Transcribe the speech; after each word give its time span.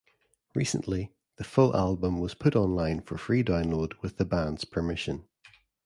Recently, 0.55 1.11
the 1.35 1.43
full 1.43 1.77
album 1.77 2.19
was 2.21 2.33
put 2.33 2.55
online 2.55 3.01
for 3.03 3.19
free 3.19 3.43
download 3.43 4.01
with 4.01 4.17
the 4.17 4.25
band's 4.25 4.65
permission. 4.65 5.25